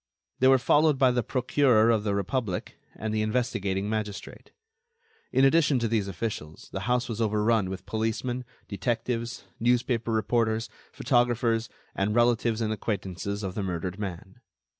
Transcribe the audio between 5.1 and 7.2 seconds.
In addition to these officials, the house